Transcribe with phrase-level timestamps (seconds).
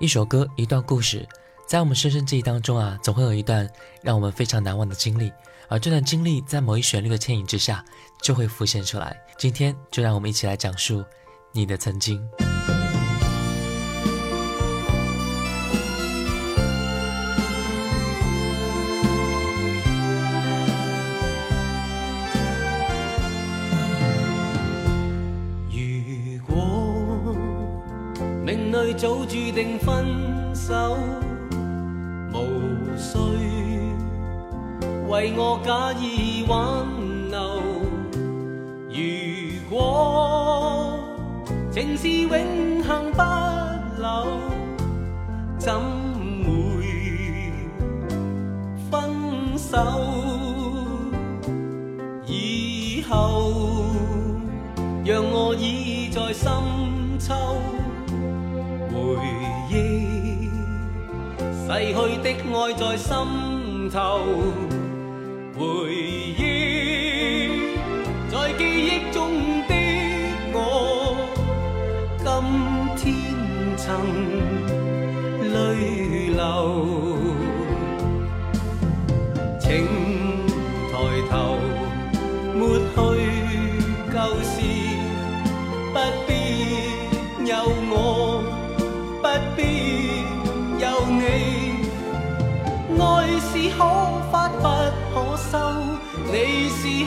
[0.00, 1.28] 一首歌，一段故事，
[1.68, 3.68] 在我们深深记忆当中啊，总会有一段
[4.02, 5.30] 让我们非常难忘的经历，
[5.68, 7.84] 而这段经历在某一旋律的牵引之下，
[8.22, 9.14] 就会浮现出来。
[9.36, 11.04] 今天就让我们一起来讲述
[11.52, 12.18] 你的曾经。
[25.68, 27.34] 如果
[28.46, 29.99] 命里早注定分。
[32.32, 33.18] 无须
[35.08, 36.99] 为我假意挽。
[61.90, 61.90] 逝去
[62.22, 64.20] 的爱在心头。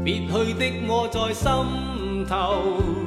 [0.03, 3.02] 别去的我在心头。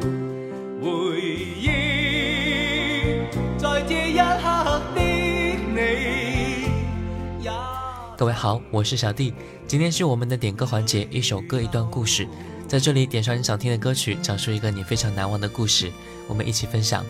[8.18, 9.34] 各位好，我是小弟。
[9.68, 12.26] 今天是我们的点歌环节，一首歌一段故事，
[12.66, 15.92] 在这里点上你想听的歌曲，讲述一个你非常难忘的故事，
[16.26, 17.06] 我们一起分享。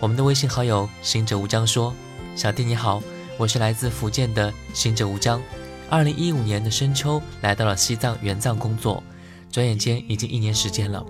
[0.00, 1.94] 我们的微信好友行者无疆说
[2.36, 3.02] ：“小弟你好，
[3.38, 5.40] 我是来自福建的行者无疆。
[5.88, 9.02] 二零一五年的深秋，来到了西藏援藏工作，
[9.50, 11.02] 转眼间已经一年时间了。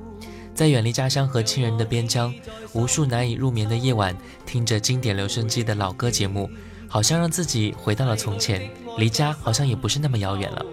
[0.55, 2.33] 在远离家乡和亲人的边疆，
[2.73, 4.17] 无数难以入眠的夜晚，
[4.47, 6.49] 听着经典留声机的老歌节目，
[6.89, 8.63] 好像让自己回到了从前。”
[8.97, 10.65] 离家好像也不是那么遥远了。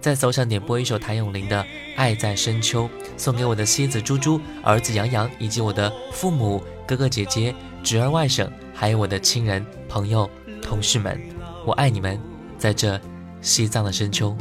[0.00, 1.62] 再搜想点播一首谭咏麟的
[1.96, 2.84] 《爱在深秋》，
[3.16, 10.28] 送给我的妻子猪猪、儿子洋洋，以及我的父母、哥哥姐姐、侄儿外甥，还有我的亲人、朋友、
[10.60, 11.18] 同事们。
[11.64, 12.20] 我爱你们，
[12.58, 13.00] 在这
[13.40, 14.36] 西藏的深秋。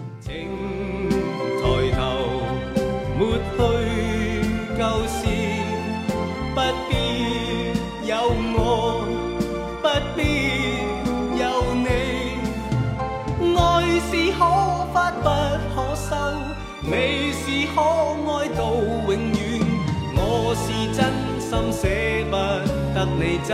[21.53, 21.87] 心舍
[22.31, 22.35] 不
[22.95, 23.53] 得你走，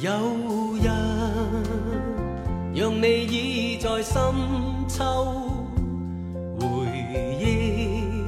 [0.00, 0.10] 有
[0.82, 0.90] 日
[2.74, 4.20] 让你倚在深
[4.88, 5.04] 秋，
[6.58, 6.66] 回
[7.40, 8.24] 忆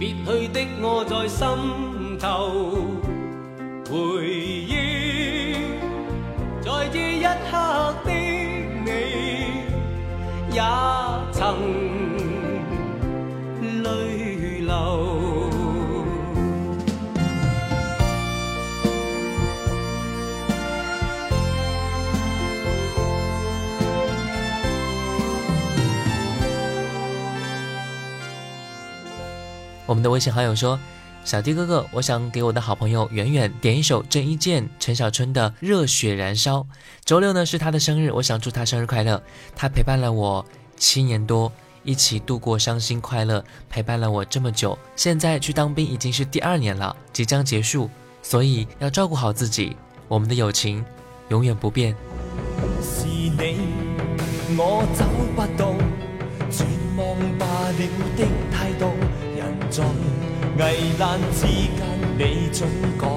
[0.00, 1.46] 别去的我在心
[2.18, 2.70] 头，
[3.88, 5.54] 回忆
[6.60, 8.12] 在这一刻的
[8.84, 9.74] 你
[10.56, 10.62] 也
[11.30, 11.79] 曾。
[29.90, 30.78] 我们的微信好友说
[31.26, 36.58] ：“小弟哥哥，我想给我的好朋友远远点一首郑伊健、陈小春的《热血燃烧》。
[37.04, 39.20] 周六呢是他的生日，我想祝他生日快乐。
[39.56, 40.46] 他陪伴了我
[40.76, 41.50] 七年多，
[41.82, 44.78] 一起度过伤心快乐，陪伴了我这么久。
[44.94, 47.90] 现在去当兵已经是第二年了，即将结束，
[48.22, 49.76] 所以要照顾好自己。
[50.06, 50.84] 我们的友情
[51.30, 51.92] 永远不变。”
[52.80, 53.74] 是你，
[54.56, 54.86] 我
[55.34, 55.74] 不到，
[57.40, 59.29] 罢了
[60.58, 62.66] 危难之间，你总
[62.98, 63.08] 感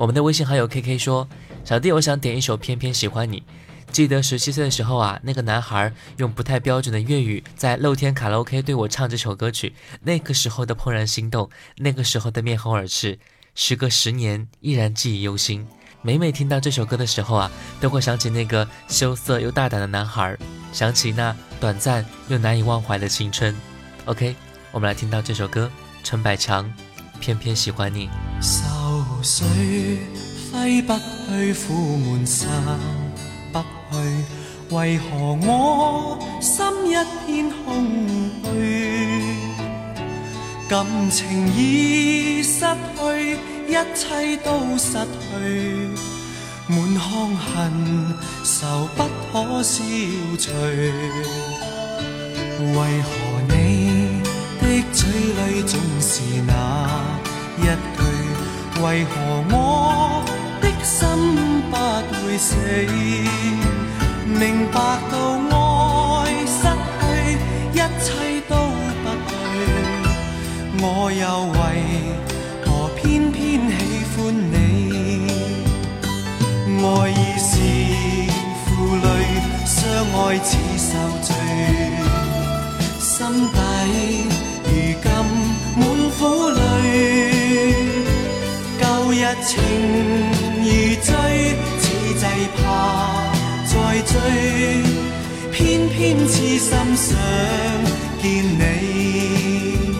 [0.00, 1.28] 我们的微信好友 KK 说
[1.64, 3.40] ：“小弟，我想点一首《偏偏喜欢你》。”
[3.90, 9.74] 记得十七岁的时候啊，那个男孩用不太标准的粤语在露天卡拉 OK 对我唱这首歌曲。
[10.02, 11.48] 那个时候的怦然心动，
[11.78, 13.18] 那个时候的面红耳赤，
[13.54, 15.66] 时隔十年依然记忆犹新。
[16.02, 17.50] 每每听到这首歌的时候啊，
[17.80, 20.36] 都会想起那个羞涩又大胆的男孩，
[20.72, 23.52] 想起那短暂又难以忘怀的青春。
[24.04, 24.36] OK，
[24.70, 25.66] 我们来听到这首歌，
[26.04, 26.70] 《陈百强
[27.20, 28.08] 偏偏喜欢你》。
[30.86, 31.00] 不去
[33.52, 36.94] 不去，为何我心一
[37.26, 37.88] 片空
[38.44, 39.36] 虚？
[40.68, 42.60] 感情已失
[42.94, 45.88] 去，一切都失去，
[46.68, 48.14] 满腔恨
[48.44, 49.82] 愁不可消
[50.38, 50.50] 除。
[52.60, 54.20] 为何你
[54.60, 57.16] 的嘴里总是那
[57.58, 58.82] 一句？
[58.84, 59.10] 为何
[59.54, 59.77] 我？
[62.38, 62.54] 死，
[64.26, 64.80] 明白
[65.10, 65.56] 到爱
[66.46, 67.02] 失去
[67.72, 67.86] 一切
[68.48, 68.54] 都
[69.02, 69.30] 不对，
[70.78, 70.80] 我
[71.10, 71.24] 又
[71.58, 71.60] 为
[72.64, 73.76] 何偏偏喜
[74.14, 74.56] 欢你？
[76.80, 77.50] 爱已是
[78.62, 78.64] 负
[79.02, 79.04] 累，
[79.66, 79.76] 相
[80.14, 80.46] 爱似
[80.78, 80.90] 受
[81.26, 81.30] 罪，
[83.00, 83.16] 心
[83.50, 83.58] 底
[84.62, 85.08] 如今
[85.76, 85.82] 满
[86.16, 86.16] 苦
[86.56, 86.58] 泪，
[88.80, 90.37] 旧日情。
[94.10, 94.18] 醉，
[95.52, 97.18] 偏偏痴心想
[98.22, 99.96] 见你，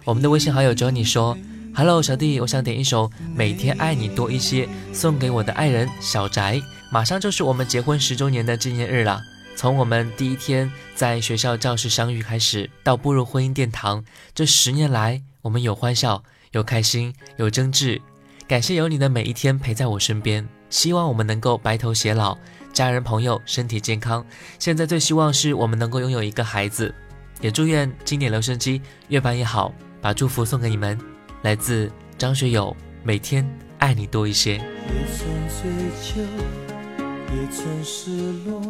[0.07, 1.37] 我们的微信好友 Johnny 说
[1.75, 6.59] ：“Hello，小弟，我想点一首《每天爱你多一些》，送给我的爱人小宅。
[6.91, 9.21] 马上就是我们结婚十周年的纪念日了。
[9.57, 14.03] 从我们第一天在学校教室相遇开始，到步入婚姻殿堂，
[14.35, 18.01] 这十年来……”我们有欢笑，有开心，有争执，
[18.47, 20.47] 感谢有你的每一天陪在我身边。
[20.69, 22.37] 希望我们能够白头偕老，
[22.73, 24.25] 家人朋友身体健康。
[24.59, 26.95] 现在最希望是我们能够拥有一个孩子，
[27.41, 30.99] 也祝愿经典留声机越办越好，把祝福送给你们。
[31.43, 33.45] 来自张学友，每天
[33.79, 34.53] 爱你多一些。
[34.53, 38.11] 也也曾曾追求，失
[38.49, 38.61] 落，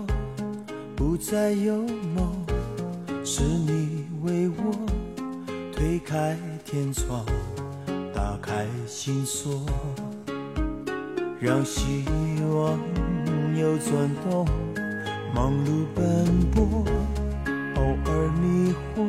[0.96, 2.46] 不再有梦，
[3.24, 4.72] 是你为我
[5.74, 6.36] 推开
[6.70, 7.26] 天窗，
[8.14, 9.66] 打开心锁，
[11.40, 12.04] 让希
[12.54, 12.78] 望
[13.58, 14.46] 又转动。
[15.34, 16.62] 忙碌奔波，
[17.74, 19.04] 偶尔迷惑，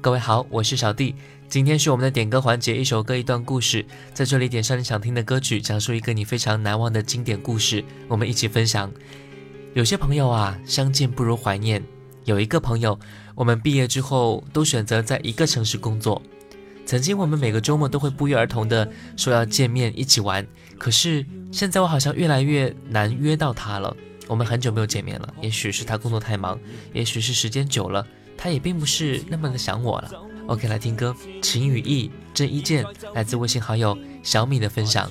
[0.00, 1.16] 各位好，我是小弟，
[1.48, 8.88] 今天是我们的点歌环节，一首歌一段故事，在这里点上你想听的歌曲，讲述一个你非常难忘的经典故事，我们一起分享。
[9.74, 11.82] 有些朋友啊，相见不如怀念。
[12.24, 12.98] 有一个朋友，
[13.34, 16.20] 我们毕业之后都选择在一个城市工作。
[16.86, 20.46] 曾经，我们每个周末都会不约而同的说要见面一起玩。
[20.78, 23.94] 可是现在，我好像越来越难约到他了。
[24.28, 26.58] 我们很久没有见面了，也许是他工作太忙，
[26.92, 30.10] 也许是时间久了，他也并不是那么的想我了。
[30.48, 35.10] OK，来听歌，《情与义》，郑伊健，来自微信好友小米的分享。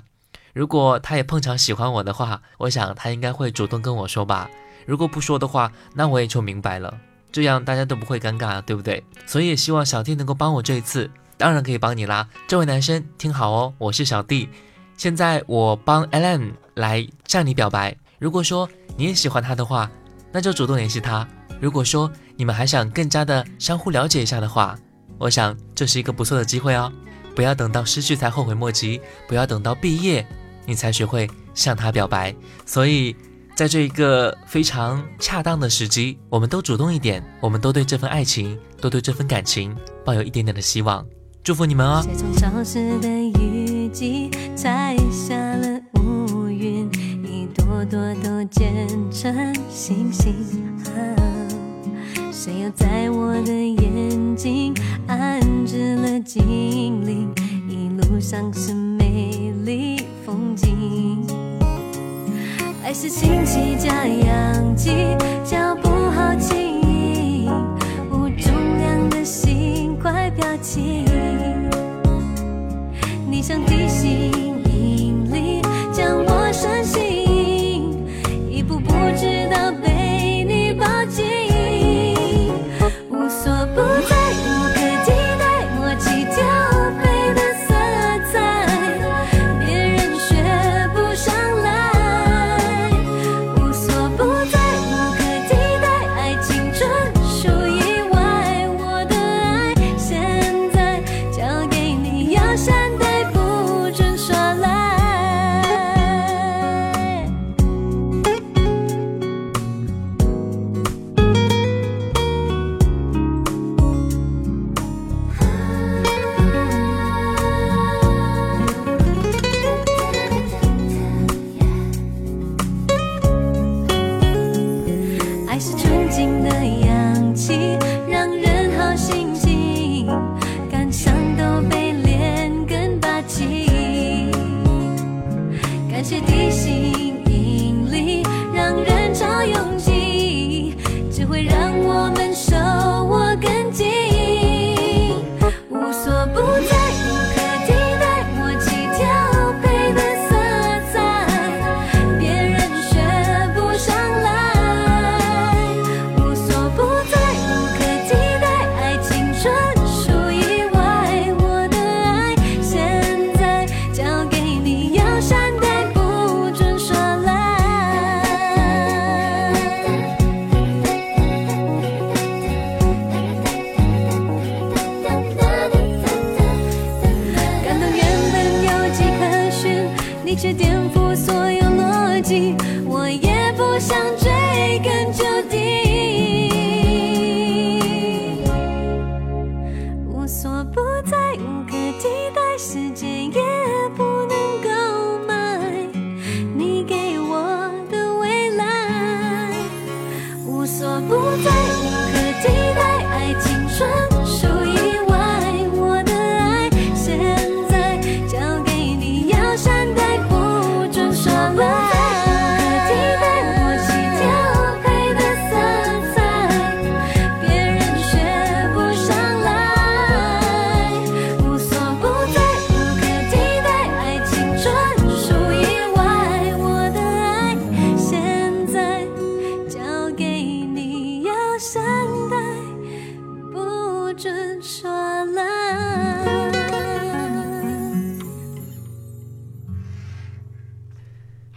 [0.53, 4.49] 如果他也碰巧喜欢我的话，我想他应该会主动跟我说吧。
[4.85, 6.95] 如果不说的话，那我也就明白了。
[7.31, 9.01] 这样大家都不会尴尬，对不对？
[9.25, 12.27] 所以也希望小弟能够帮我这一次，当然可以帮你啦。
[12.47, 14.49] 这位男生听好哦，我是小弟，
[14.97, 17.95] 现在我帮 Alan 来向你表白。
[18.19, 19.89] 如果说你也喜欢他的话，
[20.31, 21.25] 那就主动联系他。
[21.61, 24.77] 如果说你们还想更加的相互了解一下的话，
[25.17, 26.91] 我想这是一个不错的机会哦。
[27.35, 30.25] 不要等到失去才后悔莫及，不要等到毕业，
[30.65, 32.33] 你才学会向他表白。
[32.65, 33.15] 所以，
[33.55, 41.05] 在这一个非常恰当的时机，我们都主动一点，我们都对这份爱情，都对这份感情抱有一点点的希望。
[41.43, 42.05] 祝福你们哦！
[52.43, 54.73] 谁又在我的眼睛
[55.05, 56.35] 安置了精
[57.05, 57.31] 灵？
[57.69, 60.73] 一路上是美丽风景。
[62.83, 64.89] 爱是氢气加氧气，
[65.45, 67.45] 脚步好轻盈，
[68.09, 71.05] 无重量的心，快飘起。
[73.29, 73.80] 你像地。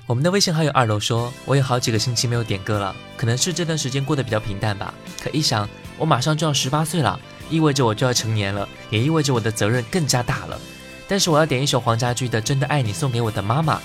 [0.07, 4.95] 我们的微信好友二楼说：“我有好几个星期没有点歌了，可能是这段时间过得比较平淡吧。
[5.23, 7.19] 可一想，我马上就要十八岁了，
[7.51, 10.59] 意味着我就要成年了，也意味着我的责任更加大了。
[11.07, 13.79] 但是我要点一首黄家驹的《真的爱你》，送给我的妈妈，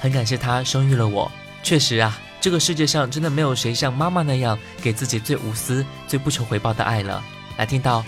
[0.00, 1.30] 很感谢她生育了我。
[1.62, 7.22] 确实啊，这个世界上真的没有谁像妈妈那样给自己最无私、最不求回报的爱了。”
[7.56, 8.04] 来听到。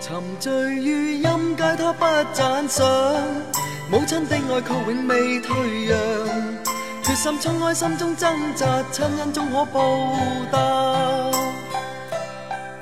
[0.00, 1.24] 沉醉于音
[1.56, 2.84] 阶他不赞赏
[3.90, 5.98] 母亲的爱却永未退让
[7.02, 10.16] 决心冲开心中挣扎亲恩终可报
[10.50, 11.41] 答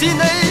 [0.00, 0.49] Sydney.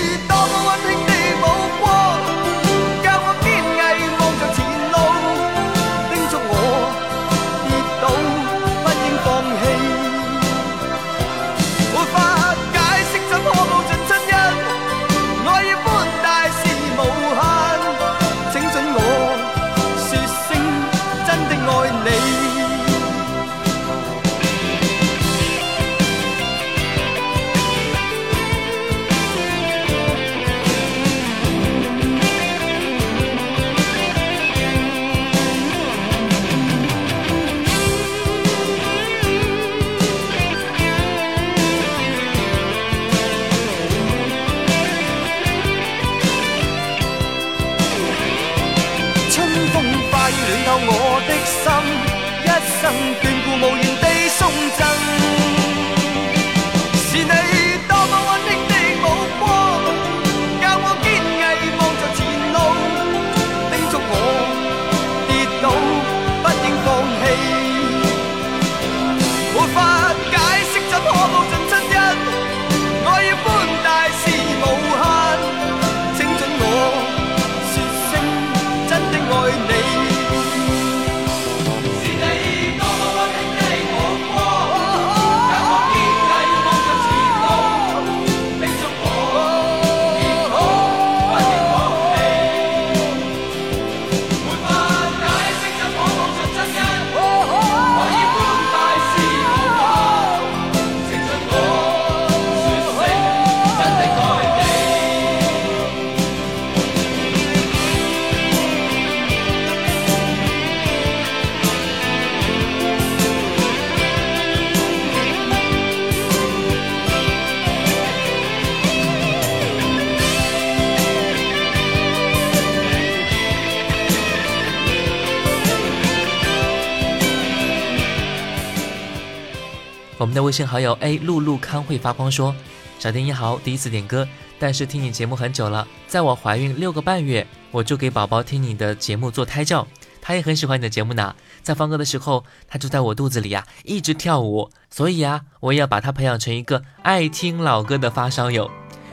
[130.19, 132.53] 我们的微信好友 A 露露康会发光说
[132.99, 134.27] ：“小丁你好，第一次点歌，
[134.59, 135.87] 但是听你节目很久了。
[136.07, 139.87] 在我怀孕六个半月，我就给宝宝听你的节目做胎教，
[140.21, 141.33] 他也很喜欢你的节目呢。
[141.63, 144.69] 在放歌的时候，他就在我肚子里呀一直跳舞。
[144.89, 148.69] 所以啊，我也要把他培养成一个爱听老歌的发烧友。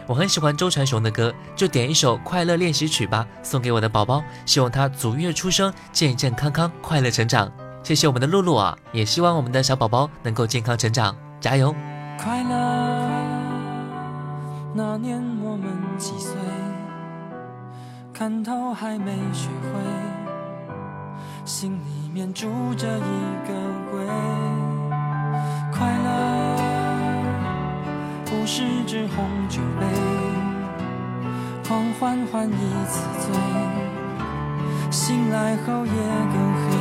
[0.09, 7.49] 我很喜欢周传雄的歌，就点一首《快乐练习曲》吧，送给我的宝宝，希望他足月出生，健健康康，快乐成长。”
[7.87, 11.73] 谢谢我们的露露啊，也希望我们的小宝宝能够健康成长，加油！
[12.21, 13.01] 快乐。
[14.75, 16.33] 那年我们几岁？
[18.13, 19.81] 看透还没学会，
[21.45, 23.55] 心里面住着一个
[23.93, 24.05] 鬼。
[25.73, 26.57] 快乐
[28.25, 29.87] 不是只红酒杯，
[31.69, 33.33] 狂欢换一次醉，
[34.91, 35.93] 醒来后夜
[36.33, 36.76] 更黑。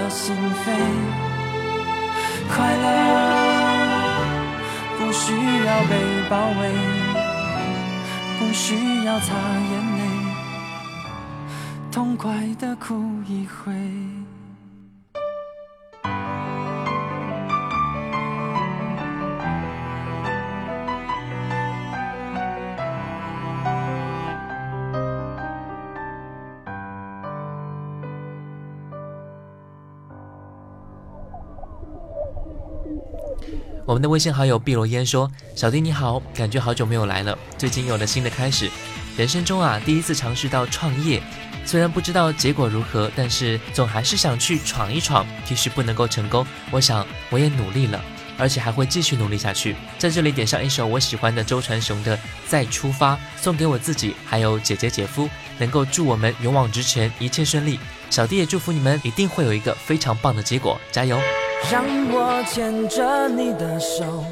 [0.00, 0.72] 的心扉，
[2.48, 3.68] 快乐
[4.98, 5.32] 不需
[5.66, 6.72] 要被包围，
[8.38, 10.24] 不需要擦眼泪，
[11.92, 14.19] 痛快的哭一回。
[33.90, 38.70] 我们的微信好友碧罗烟说：“小弟你好，感觉好久没有来了，最近有了新的开始。
[39.16, 41.20] 人生中啊，第一次尝试到创业，
[41.66, 45.26] 虽然不知道结果如何，但是总还是想去闯一闯。
[45.44, 48.00] 即使不能够成功，我想我也努力了，
[48.38, 49.74] 而且还会继续努力下去。
[49.98, 57.76] 在这里点上一首我喜欢的周传雄的《再出发》，送给我自己，还有姐姐、姐夫，能够祝我们勇往直前，一切顺利。
[58.08, 61.20] 小弟也祝福你们，一定会有一个非常棒的结果，加油！”
[61.68, 64.24] 让我牵着你的手，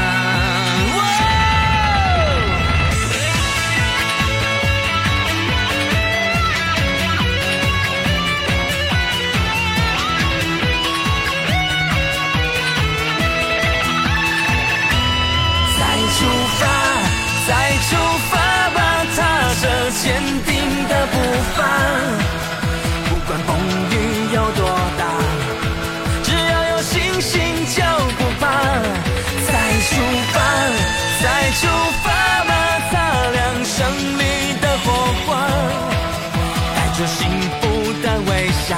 [38.67, 38.77] 笑，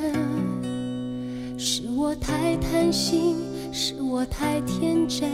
[1.56, 3.36] 是我太贪心，
[3.72, 5.30] 是我太天真，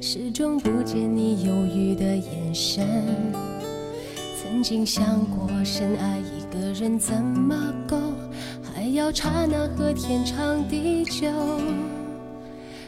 [0.00, 2.86] 始终不见你犹豫的眼神。
[4.40, 7.56] 曾经想过深爱一个人怎么
[7.88, 7.96] 够，
[8.72, 11.26] 还要刹那和天长地久。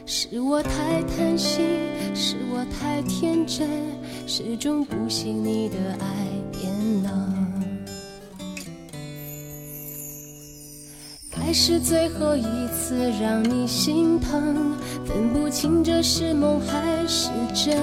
[0.04, 1.64] 是我太贪心，
[2.12, 3.68] 是我太天真，
[4.26, 6.06] 始终不信你的爱
[6.50, 6.72] 变
[7.04, 7.62] 冷。
[11.30, 14.76] 该是最后一次让你心疼，
[15.06, 17.76] 分不清这是梦还是真。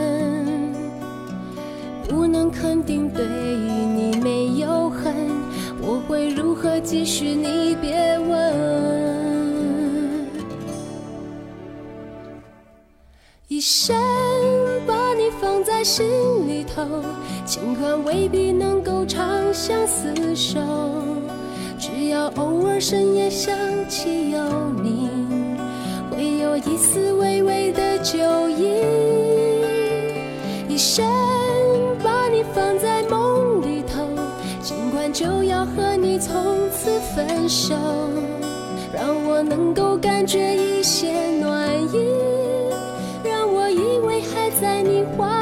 [2.05, 5.13] 不能肯定对你没有恨，
[5.81, 9.18] 我会如何继续你别问。
[13.59, 13.93] 一生
[14.87, 16.07] 把你放在心
[16.47, 17.03] 里头，
[17.43, 20.61] 尽管未必能够长相厮守，
[21.77, 23.53] 只要偶尔深夜想
[23.89, 24.39] 起有
[24.81, 25.09] 你，
[26.09, 28.17] 会有一丝微微的酒
[28.49, 28.79] 意。
[30.69, 31.05] 一生
[32.01, 34.07] 把你放在梦里头，
[34.63, 36.33] 尽管就要和你从
[36.71, 37.75] 此分手，
[38.93, 42.38] 让我能够感觉一些暖意。
[44.59, 45.38] 在你怀。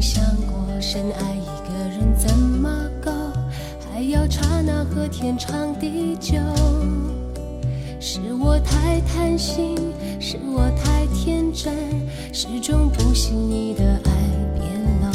[0.00, 2.68] 想过深爱一个人怎么
[3.02, 3.10] 够，
[3.90, 6.36] 还要刹那和天长地久。
[7.98, 9.74] 是我太贪心，
[10.20, 11.72] 是我太天真，
[12.34, 14.10] 始终不信你的爱
[14.54, 14.70] 变
[15.02, 15.12] 冷。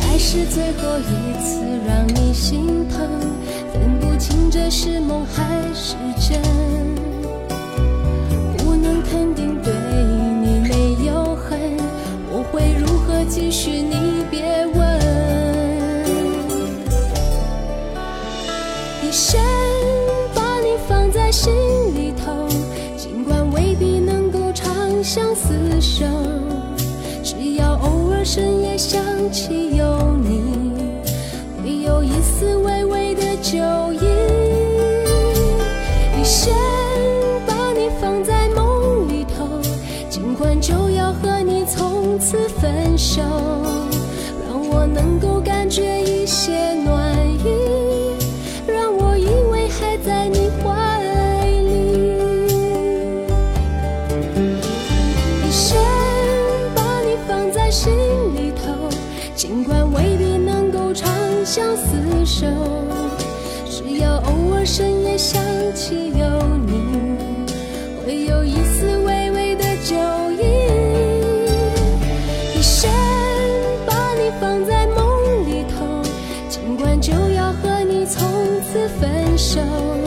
[0.00, 3.06] 该是最后一次让你心疼，
[3.72, 6.40] 分不清这是梦还是真，
[8.56, 9.57] 不能肯定。
[13.60, 14.40] 许你别
[14.72, 15.00] 问，
[19.02, 19.40] 一生
[20.32, 21.52] 把你放在心
[21.92, 22.46] 里头，
[22.96, 25.50] 尽管未必能够长相厮
[25.80, 26.04] 守，
[27.24, 29.02] 只要偶尔深夜想
[29.32, 30.72] 起有你，
[31.60, 33.58] 会有一丝微微的酒。
[43.18, 43.57] show
[79.38, 79.97] 手。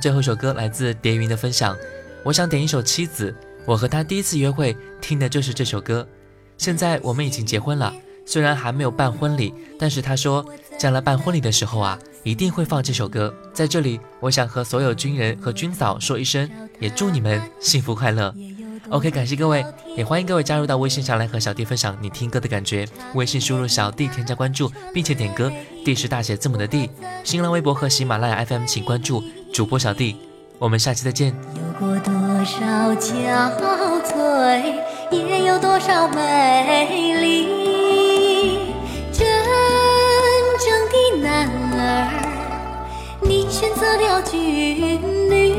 [0.00, 1.76] 最后一首歌来自蝶云的分享。
[2.24, 3.30] 我想点一首《妻子》，
[3.66, 6.06] 我和他第一次约会听的就是这首歌。
[6.56, 7.92] 现在我们已经结婚了，
[8.24, 10.44] 虽然还没有办婚礼，但是他说
[10.78, 13.32] 将来办婚礼的时候啊，一定会放这首歌。
[13.52, 16.48] 在这里，我想和所有军人和军嫂说一声，
[16.78, 18.34] 也祝你们幸福快乐。
[18.88, 19.64] OK，感谢各位，
[19.96, 22.88] 也欢迎各位加入到微信上来和小弟分享你听歌的感觉。
[23.14, 25.52] 微信输入小弟，添加关注，并且点歌
[25.84, 26.90] ，D 是大写字母的 D。
[27.22, 29.22] 新浪微博和喜马拉雅 FM 请关注。
[29.52, 30.16] 主播小弟
[30.58, 32.12] 我们下期再见有过多
[32.44, 34.74] 少憔悴
[35.10, 38.58] 也有多少美丽
[39.12, 39.26] 真
[40.58, 42.28] 正的男儿
[43.22, 45.54] 你选择了军旅